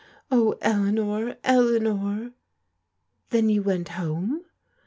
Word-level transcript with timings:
Oh, 0.31 0.55
Eleanor, 0.63 1.35
Eleanor!" 1.43 2.31
"Then 3.29 3.49
you 3.49 3.61
went 3.61 3.89
home?" 3.89 4.43